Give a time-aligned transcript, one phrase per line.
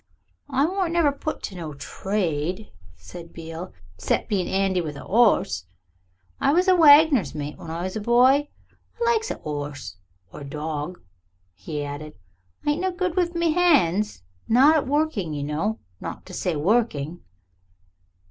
[0.49, 5.67] "I warn't never put to no trade," said Beale, "'cept being 'andy with a 'orse.
[6.39, 8.49] I was a wagoner's mate when I was a boy.
[8.99, 9.97] I likes a 'orse.
[10.33, 10.99] Or a dawg,"
[11.53, 12.15] he added.
[12.65, 16.55] "I ain't no good wiv me 'ands not at working, you know not to say
[16.55, 17.21] working."